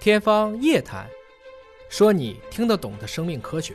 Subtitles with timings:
[0.00, 1.04] 天方夜谭，
[1.90, 3.74] 说你听得懂的生命科学。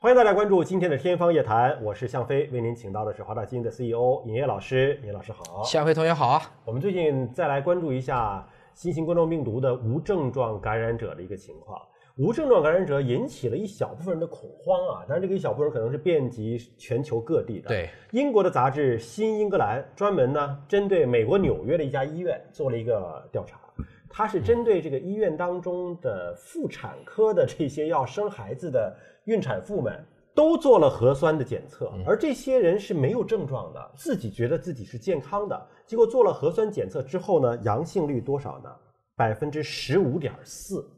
[0.00, 5.00] 欢迎大家关注今天的《天方夜谭》，我是向飞，为您请到的是华大基因的 CEO 尹烨老师。
[5.04, 6.42] 尹老师好，向飞同学好啊！
[6.64, 11.80] 我们最近再来关注一下新型冠状病毒的无症状感染者的一个情况。
[12.16, 17.68] 无症状感染者引起了一小部分人的恐慌啊，但是这个一小部分人可能是遍及全球各地的。
[17.68, 23.60] 对，英国的杂志《新英格兰》专门呢针对美国纽约的一家医院做了一个调查，
[24.08, 30.04] 它是针对这个医院当中的妇产科的这些要生孩子的孕产妇们
[30.34, 38.70] 都做了核酸的检测，而这些人是没有症状的，自己觉得自己是健康的，结果做了核酸检测之后呢，阳性率多少呢？
[39.16, 40.88] 百分之十五点四。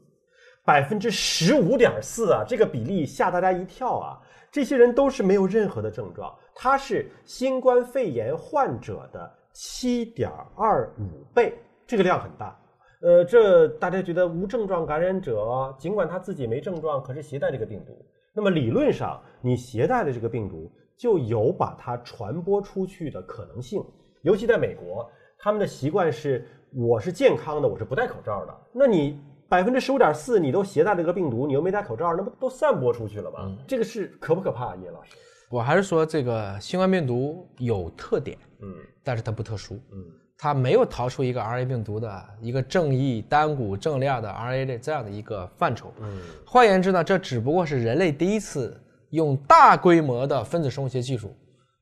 [0.63, 4.21] 百分之十五点四啊，这个比例吓大家一跳啊！
[4.51, 11.57] 这些人都是没有任何的症状，他是新冠肺炎患者的七点二五倍，
[11.87, 12.55] 这个量很大。
[13.01, 23.83] 呃，这大家觉得无症状感染者，尽管他自己没症状，可是携带这个病毒，那么理论上你携带的这个病毒就有把它传播出去的可能性。
[24.21, 29.19] 尤其在美国，他们的习惯是我是健康的，我是不戴口罩的，那你。
[29.51, 33.53] 百分之十五点四，你都携带了这个病毒，你又没戴口罩，那不都散播出去了吗？
[33.67, 35.17] 这个是可不可怕，叶老师？
[35.49, 40.05] 我还是说这个新冠病毒有特点，嗯，但是它不特殊，嗯，
[40.43, 48.75] 它没有逃出一个 RNA 病毒的一个正义单股正量的 RNA 的这样的一个范畴，嗯，换言之呢，这只不过是人类第一次
[49.11, 51.31] 用大规模的分子生物学技术。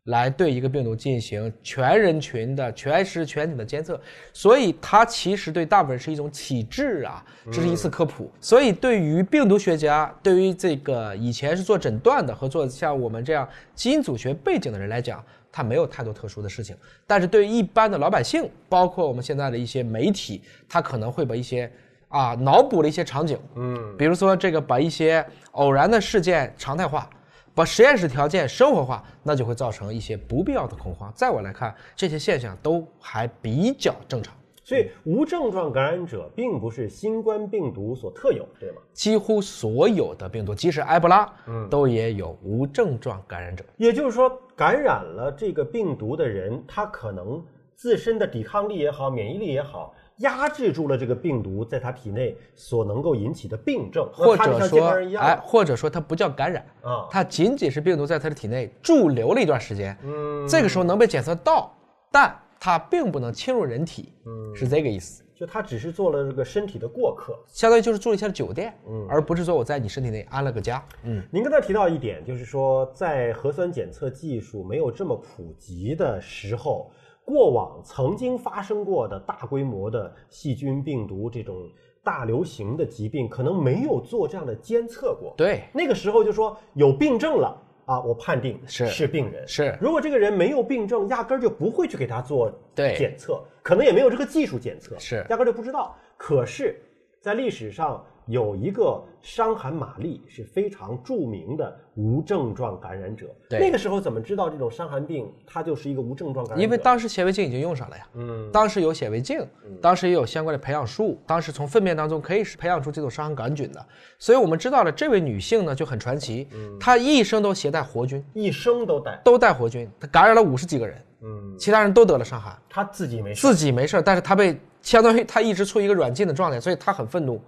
[0.05, 3.99] 来对一个病毒进行全人群的全时全体的监测，
[4.33, 8.31] 所以它其实对大部分人是一种启智啊，这是一次科普。
[8.41, 16.75] 所以对于病毒学家，对于这个以前是做诊断的和做像我们这样基因组学背景的人来讲，它没有太多特殊的事情。
[17.07, 21.71] 但是对于一般的老百姓，包括我们现在的一些媒体，他可能会把一些
[22.07, 27.09] 啊脑补了一些场景，嗯，比如说这个把一些偶然的事件常态化。
[27.55, 31.11] 把实验室条件生活化，那就会造成一些不必要的恐慌。
[31.13, 34.33] 在我来看，这些现象都还比较正常。
[34.69, 38.77] 所以，无症状感染者并不是新冠病毒所特有，对吗？
[38.93, 43.65] 几乎所有的病毒，即使埃博拉，嗯，都也有无症状感染者。
[43.77, 47.43] 也就是说，感染了这个病毒的人，他可能
[47.75, 49.91] 自身的抵抗力也好，免疫力也好。
[50.17, 61.73] 压制住了这个病毒在他体内所能够引起的病症，或者说，哎，或者说它不叫感染啊，它仅仅是病毒在他的体内驻留了一段时间，嗯，这个时候能被检测到，
[62.11, 65.23] 但它并不能侵入人体，嗯，是这个意思。
[65.33, 71.23] 就它只是做了这个身体的过客，相当于就是住了一下酒店，嗯，而不是说我在你身体内安了个家，嗯。
[71.31, 76.91] 您刚才提到一点，就是说在核酸检测技术没有这么普及的时候。
[77.25, 81.69] 过往曾经发生过的大规模的细菌、病毒这种
[82.03, 85.31] 大流行的疾病，可能没有做这样的监测过。
[85.37, 87.55] 对，那个时候就说有病症了
[87.89, 89.47] 啊，我判定是是病人。
[89.47, 95.97] 是，如果这个人没有病症，压根儿就不会去给他做检测，可能也没有这个技术检测，是压根儿就不知道。
[96.15, 96.79] 可是，
[97.19, 98.05] 在历史上。
[98.29, 103.25] 有一个伤寒玛丽是非常著名的无症状感染者。
[103.49, 106.63] 对那个时候怎么知道这种伤寒病它就是一个无症状感染？
[106.63, 108.07] 因为当时显微镜已经用上了呀。
[108.13, 108.47] 嗯。
[108.51, 109.43] 当时有显微镜，
[109.81, 113.83] 当时也有相关的培养术，当时从粪便当中可以培养出这种伤寒杆菌的。
[114.19, 116.47] 所以我们知道了这位女性呢就很传奇，
[116.79, 127.41] 她一生都携带活菌，一生都带都带活菌，她感染了五十几个人，嗯，其他人都得了伤寒，她自己没事，自己没事，但是她被相当于她一直处于一个软禁的状态，所以她很愤怒。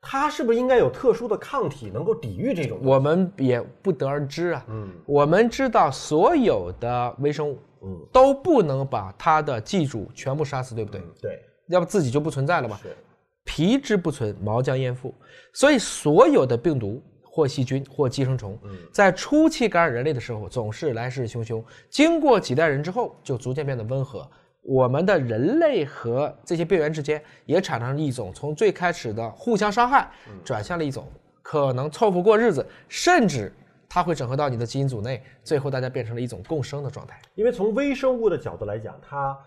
[0.00, 2.78] 它是不是应该有特殊的抗体能够抵御这种？
[2.82, 4.64] 我们也不得而知啊。
[4.68, 11.02] 嗯，我们知道所有的微生物，嗯，都不能把它的寄主全部杀死，对不对？
[11.20, 12.78] 对，要不自己就不存在了嘛。
[12.80, 12.96] 是，
[13.44, 15.12] 皮之不存，毛将焉附？
[15.52, 18.56] 所以所有的病毒或细菌或寄生虫，
[18.92, 24.28] 在初期感染人类的时候，总是来势汹汹，经过几代人之后，就逐渐变得温和。
[24.62, 30.10] 我们的人类和这些病原之间也产生了一种从最开始的互相伤害，
[30.44, 31.06] 转向了一种
[31.42, 33.52] 可能凑合过日子，甚至
[33.88, 37.18] 它会整合到你的基因组内，最后大家变成了一种共生的状态。
[37.34, 39.38] 因为从微生物的角度来讲，它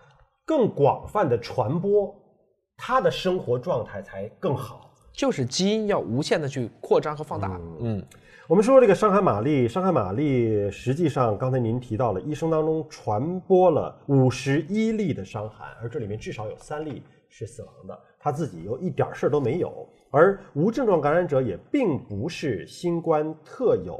[0.44, 2.12] 更广泛的传播，
[2.76, 4.91] 它的生活状态才更好。
[5.12, 7.60] 就是基因要无限的去扩张和放大。
[7.80, 8.04] 嗯。
[8.48, 19.88] 我们说这个伤寒玛丽，伤寒玛丽实际上刚才您提到了，一生当中传播了五十一例的伤寒，而这里面至少有三例是死亡的，他自己又一点事儿都没有。
[20.10, 23.98] 而无症状感染者也并不是新冠特有，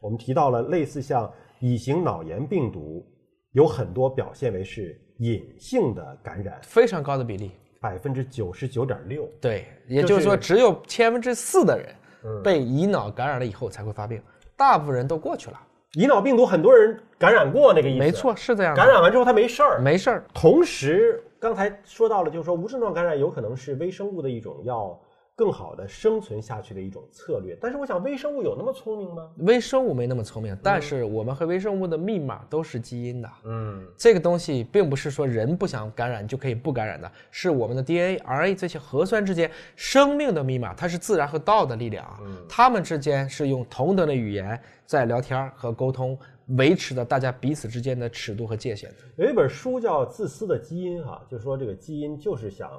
[0.00, 3.04] 我们提到了类似像乙型脑炎病毒，
[3.52, 7.50] 有很多表现为是隐性的感染，非常高的比例。
[7.80, 9.28] 百分之九十九点六。
[9.40, 14.22] 对，也就是说，只有千分之四的人被乙脑感染了以后才会发病，
[14.56, 15.58] 大部分人都过去了。
[15.94, 17.98] 乙脑病毒很多人感染过，那个意思。
[17.98, 18.76] 没错，是这样。
[18.76, 20.24] 感染完之后他没事儿，没事儿。
[20.32, 24.96] 同时，刚才说到了，就是说无症状感染有可能是微生物的一种要。
[25.40, 29.30] 更好的生存下去的一种策略，但是我想微生物有那么聪明吗？
[29.38, 33.30] 微生物没那么聪明，但是我们和微生物的密码都是基因的。
[33.44, 42.18] 嗯，这个东西并不是说人不想感染就可以不感染的，是我们的 DNA、RNA 这些核酸之间生命的密码，它是自然和道的力量啊。
[42.20, 46.18] 嗯，它们之间是用同等的语言在聊天和沟通，
[46.58, 48.92] 维持着大家彼此之间的尺度和界限。
[49.16, 52.70] 有一本书叫《自私的基因》哈，就是说这个基因就是想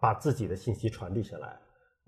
[0.00, 1.54] 把自己的信息传递下来。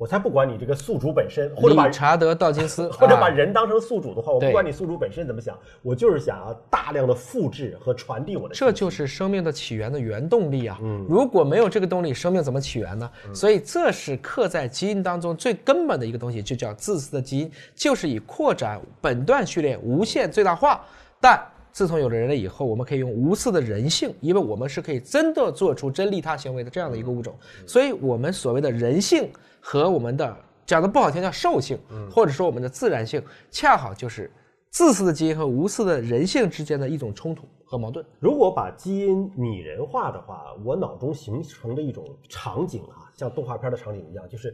[0.00, 8.55] 我才不管你这个宿主本身，或者把查德·道金斯， 或者把人当成宿主的话，我不管你宿主本身怎么想，我就是想要大量的复制和传递我的。
[8.55, 10.79] 这就是生命的起源的原动力啊！
[10.81, 13.11] 嗯，如果没有这个动力，生命怎么起源呢？
[13.35, 20.81] 所以这是刻在基因当中最根本的一个东西，就叫自私的基因，就是以扩展本段序列无限最大化。
[21.20, 21.38] 但
[21.72, 27.34] 自从有了人类以后，我们可以用无私的人性，因为我们是可以真的做出真利他行为的这样的一个物种，
[27.67, 29.31] 所以我们所谓的人性。
[29.62, 30.34] 和我们的
[30.64, 31.78] 讲的不好听叫兽性，
[32.11, 34.32] 或者说我们的自然性，恰好就是
[34.70, 38.02] 自私的基因和无私的人性之间的一种冲突和矛盾。
[38.19, 44.50] 如果把基因拟人化的话，我脑中形成的一种场景啊，像动画片的场景一样，就是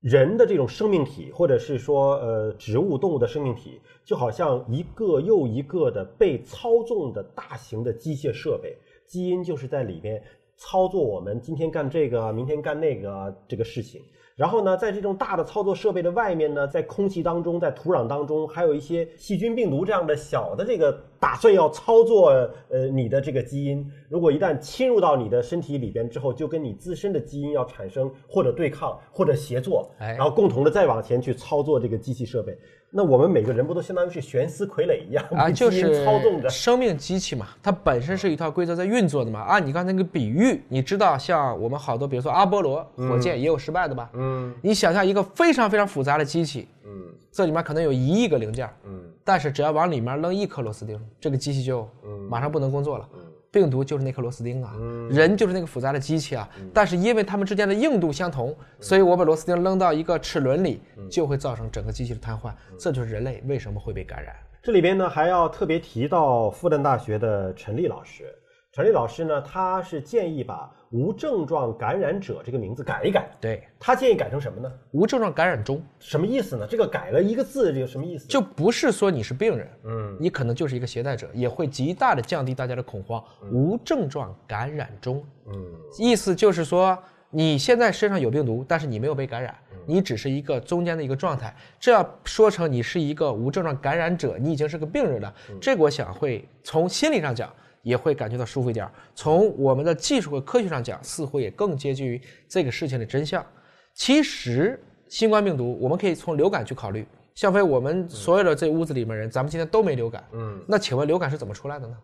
[0.00, 10.22] 人的这种生命体，或者是说呃植物动物的生命体，就好像一个又一个的被操纵的大型的机械设备，基因就是在里边
[10.56, 14.00] 操作我们今天干这个，明天干那个这个事情。
[14.36, 22.30] 然后呢，在这种大的操作设备的外面呢，在空气当中，在土壤当中，还有一些细菌、病毒这样的小的这个打算要操作
[22.70, 23.84] 呃你的这个基因。
[24.08, 32.56] 如果一旦侵入到你的身体里边之后，就跟你自身的基因要产生或者对抗或者协作，然后共同的再往前去操作这个机器设备。
[32.90, 35.50] 那我们每个人不都相当于是悬丝傀儡一样啊？
[35.52, 39.40] 就是操纵着生命机器嘛，它本身是一套规则在运作的嘛。
[39.40, 44.08] 啊，你刚才那个比喻，你知道，像我们好多，比如说阿波罗火箭也有失败的吧？
[44.14, 51.86] 嗯，你想象一个非常非常复杂的机器，嗯，这里面可能有一亿个零件，嗯，但是只要往里面扔一颗螺丝钉，这个机器就
[52.30, 53.08] 马上不能工作了。
[53.50, 54.74] 病毒就是那颗螺丝钉啊，
[55.10, 56.48] 人就是那个复杂的机器啊。
[56.72, 62.52] 但是因为它们之间的硬度相同，所以我把螺丝钉扔到一个齿轮里，就会造成整个机器的瘫痪。
[62.78, 64.34] 这就是人类为什么会被感染。
[64.62, 68.34] 这里边呢还要特别提到复旦大学的陈立老师。
[68.78, 73.28] 陈立老师呢，他是建议把“无症状感染者”这个名字改一改。
[73.40, 76.64] 对他建议改成什么呢？“无症状感染中”什么意思呢？
[76.64, 78.28] 这个改了一个字，这个什么意思？
[78.28, 83.20] 就不是说你是病人，嗯，你可能就是一个携带者，也会极大的降低大家的恐慌。
[83.50, 85.52] 无症状感染中，嗯，
[85.98, 86.96] 意思就是说
[87.30, 89.52] 你现在身上有病毒，但是你没有被感染，
[89.86, 91.52] 你只是一个中间的一个状态。
[91.80, 95.34] 这要说成你是一个无症状感染者，你已经是个病人了。
[95.60, 97.52] 这个我想会从心理上讲。
[97.82, 98.88] 也会感觉到舒服一点。
[99.14, 103.44] 从我们的技术和科学上讲，似乎也更接近于这个事情的真相。
[103.94, 107.06] 其实，新冠病毒我们可以从流感去考虑。
[107.34, 110.24] 向飞，我们所有的这屋子里面人，咱们今天都没流感。
[110.32, 111.96] 嗯，那请问流感是怎么出来的呢？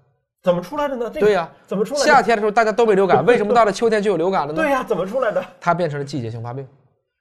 [0.43, 1.11] 怎么出来的呢？
[1.11, 2.01] 对呀，怎么出来？
[2.01, 4.63] 夏天的时候大家都没流感， 为什么到了秋天就有流感了呢？
[4.63, 5.45] 对呀，怎么出来的？
[5.61, 6.67] 它变成了季节性发病。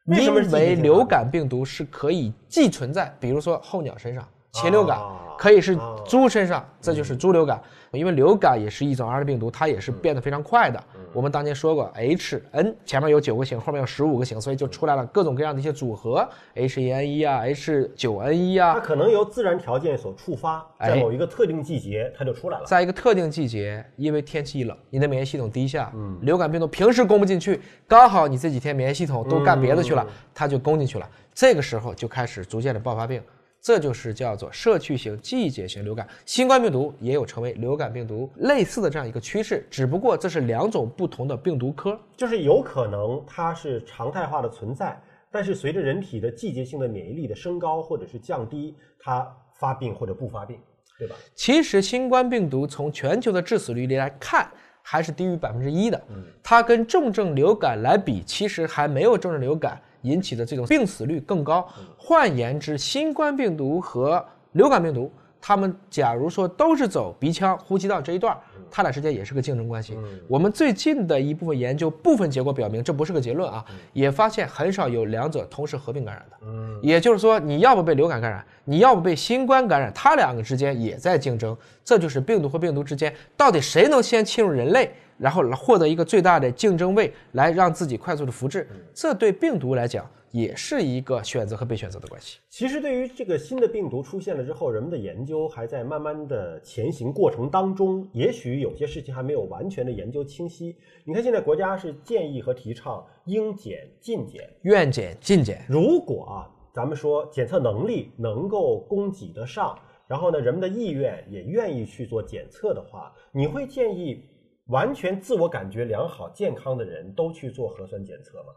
[0.05, 4.99] 因为流感病毒是可以寄存在，比如说候鸟身上，禽流感
[5.35, 5.75] 可以是
[6.07, 7.59] 猪身上，这就是猪流感。
[7.91, 10.81] 因为流感也是一种 RNA 病毒，它也是变得非常快的。
[11.11, 18.73] 我们当年说过，H N 前面有九个型，后面有十五个型，所以就出来了各种各样的一些组合，H 一 N 一啊，H 九 N 一啊。
[18.73, 22.65] 它可能由自然条件所触发，在某一个特定季节它就出来了。
[22.65, 25.91] 在一个特定季节，因为天气一冷，你的免疫系统低下，
[26.21, 31.09] 流感病毒平时攻不进去，刚好你这几天免疫系统都干别的去了，它就攻进去了。
[31.33, 33.21] 这个时候就开始逐渐的爆发病。
[33.63, 45.01] 这就是叫做社区型季节性流感，新冠病毒也有成为流感病毒类似的这样一个趋势，只不过这是两种不同的病毒科，就是有可能它是常态化的存在，
[45.31, 49.25] 但是随着人体的季节性的免疫力的升高或者是降低，它
[49.57, 50.59] 发病或者不发病，
[50.99, 51.15] 对吧？
[51.33, 54.45] 其实新冠病毒从全球的致死率来看，
[54.81, 56.01] 还是低于百分之一的，
[56.43, 59.81] 它跟重症流感来比，其实还没有重症流感。
[60.03, 61.67] 引起的这种病死率更高。
[61.97, 68.37] 换言之，新冠病毒和流感病毒，它们假如说都是走鼻腔、呼吸道这一段，
[68.71, 69.97] 它俩之间也是个竞争关系。
[70.27, 76.37] 我们最近的一部分研究部分结果表明，这不是个结论啊，也发现很少有两者同时合并感染的。
[76.45, 81.55] 嗯，也就是说，你要不被流感感染，你要不被新冠感染，它两个之间也在竞争。
[81.83, 88.67] 这就是病毒和病毒之间到底谁能先侵入人类，然后获得一个最大的竞争位，来让自己快速的复制。
[88.93, 92.39] 这对病毒来讲也是一个选择和被选择的关系。
[92.49, 100.75] 其实，对于这个新的病毒出现了之后，人们的研究还在慢慢的前行过程当中，也许有些事情还没有完全的研究清晰。
[101.03, 105.63] 你看，现在国家是建议和提倡应检尽检，愿检尽检。
[105.67, 109.77] 如果啊，咱们说检测能力能够供给得上，
[110.07, 114.23] 然后呢，人们的意愿也愿意去做检测的话，你会建议
[114.67, 118.53] 完全自我感觉良好、健康的人都去做核酸检测吗？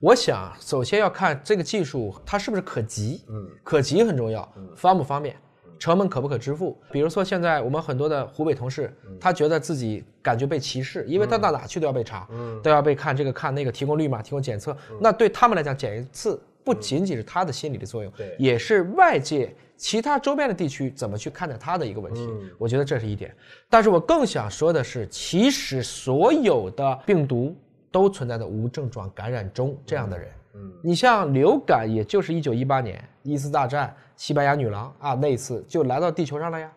[0.00, 4.46] 我想，首先要看这个技术它是不是可及，嗯，可及很重要，
[4.76, 5.36] 方不方便，
[5.78, 6.76] 成本可不可支付。
[6.90, 12.28] 比如说，现在我们很多的湖北同事，他觉得自己感觉被歧视，因为他到哪去都要被查，
[12.62, 14.76] 都要被看这个看那个，提供绿码，提供检测。
[15.00, 22.28] 那对他们来讲，检一次不仅仅是他的心理的作用，对，也是外界其他周边的地区怎么去看待他的一个问题。
[22.58, 23.34] 我觉得这是一点。
[23.68, 27.54] 但是我更想说的是，其实所有的病毒。
[27.94, 36.72] 都存在的无症状感染中这样的人，嗯，你像流感，也就是一九一八年一次大战，西班牙女郎啊，那一次就来到地球上了呀。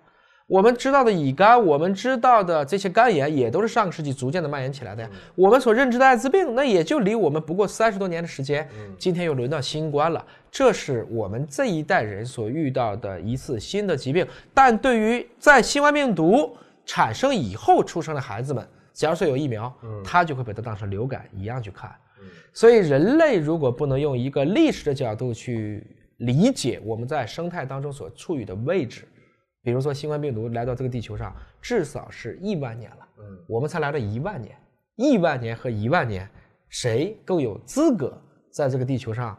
[0.48, 5.10] 我们知道的乙肝，我们知道的这些肝炎，也都是上个世纪逐渐的蔓延起来的呀。
[5.36, 8.66] 我们所认知的艾滋病，那也就离我们不过三十多年的时间。
[8.98, 14.25] 今天又轮到新冠了，这是我们这一代人所遇到的一次新的疾病。
[14.54, 21.94] 但对于在新冠病毒产生以后出生的孩子们，假如说有疫苗，他就会把它当成流感一样去看。
[22.54, 25.86] 所以，人类如果不能用一个历史的角度去
[26.20, 29.06] 理解我们在生态当中所处于的位置，
[29.68, 33.08] 比如说新冠病毒来到这个地球上，至少是亿万年了，
[33.50, 34.58] 我们才来了一万年，
[34.96, 36.26] 亿万年和一万年，
[36.70, 38.18] 谁更有资格
[38.50, 39.38] 在这个地球上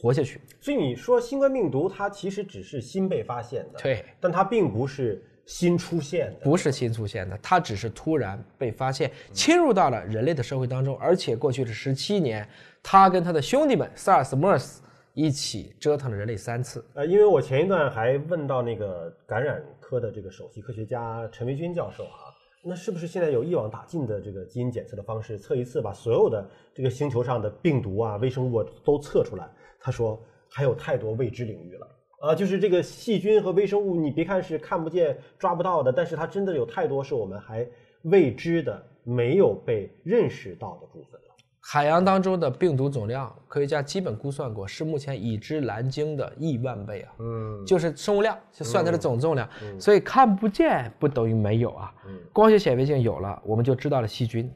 [0.00, 0.40] 活下去？
[0.58, 5.22] 所以你说新冠病毒它其实只是新被发现的，对，但它并不是。
[5.48, 12.46] 新出现的不是新出现的，它只是突然被发现，侵入到了人类的社会当中，而且过去的十七年，
[12.82, 14.76] 它跟它的兄弟们 SARS、MERS
[15.18, 16.84] 一起折腾了人类三次。
[16.94, 22.30] 呃，因为我前一段还问到那个感染科的这个首席科学家陈维军教授啊，
[22.62, 29.50] 那是不是现在有一网打尽的这个基因检测的方式，测一次把所有的这个星球上的病毒啊、微生物都测出来？
[29.80, 31.88] 他说还有太多未知领域了。
[32.20, 37.68] 啊，就是这个细菌和微生物，你别看是看不见、抓不到的，但是它真的有太多是我们还
[38.02, 41.20] 未知的、没有被认识到的部分。
[41.70, 47.12] 海洋当中的病毒总量，科学家基本估算过，是目前已知蓝鲸的亿万倍啊。
[47.18, 49.46] 嗯，就是生物量，就算它的总重量。
[49.78, 51.92] 所以看不见不等于没有啊。
[52.32, 54.50] 光学显微镜有了，我们就知道了细菌。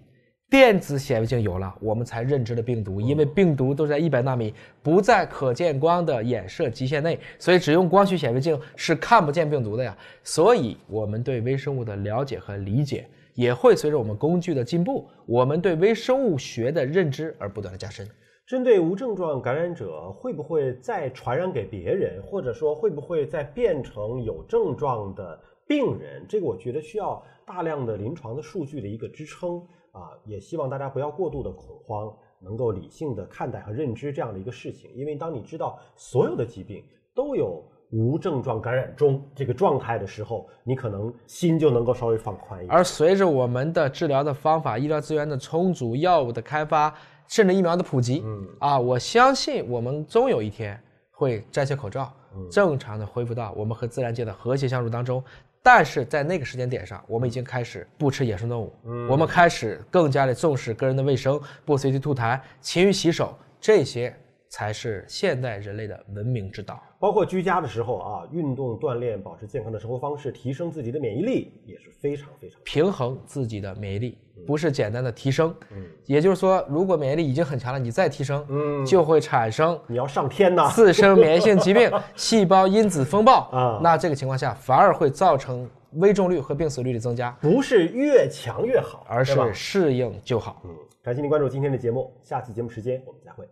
[0.48, 9.94] 电子显微镜有了，我们才认知了病毒，因为病毒都在一百纳米，不在可见光的衍射极限内，所以只用光学显微镜是看不见病毒的呀。
[10.24, 18.08] 所以，我们对微生物的了解和理解也会随着我们工具的进步，我们对微生物学的认知而不断的加深。
[18.46, 26.26] 针对无症状感染者，会不会再传染给别人，或者说会不会再变成有症状的病人？
[26.28, 29.62] 这个我觉得需要大量的临床的数据的一个支撑。
[29.92, 32.10] 啊，也希望大家不要过度的恐慌，
[32.40, 34.90] 能够理性的看待和认知这样的一个事情。
[34.94, 36.82] 因为当你知道所有的疾病
[37.14, 37.62] 都有
[37.92, 42.74] 无症状感染中这个状态的时候，你可能心就能够稍微放宽一点。
[42.74, 46.92] 而随着我们的治疗的方法、医疗资源的充足、药物的开发，
[47.28, 50.78] 甚至疫苗的普及，嗯啊，我相信我们终有一天
[51.10, 52.10] 会摘下口罩，
[52.50, 55.22] 正常的恢复到我们和自然界的和谐相处当中。
[55.62, 58.72] 但是在那个时间点上，我们已经开始不吃野生动物，
[59.08, 64.12] 我们开始更加的重视个人的卫生，不随地吐痰，勤于洗手，这些
[64.52, 66.78] 才是现代人类的文明之道。
[67.00, 74.18] 包括居家的时候啊，运动锻炼，保持健康的生活方式，提升自己的免疫力也是非常非常平衡自己的免疫力。
[74.46, 90.60] 不是简单的提升，嗯，也就是说，如果免疫力已经很强了，你再提升，嗯，就会产生你要上天呐，自身免疫性疾病、 细胞因子风暴啊，那这个情况下反而会造成危重率和病死率的增加，不是越强越好，而是适应就好。
[90.64, 90.70] 嗯，
[91.02, 93.48] 感谢您关注今天的节目，下期节目时间我们再会。